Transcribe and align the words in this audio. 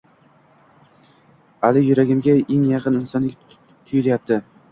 Ali 1.67 1.83
yuragimga 1.89 2.35
eng 2.55 2.65
yaqin 2.71 2.99
insondek 3.03 3.55
tuyulyapti 3.57 4.43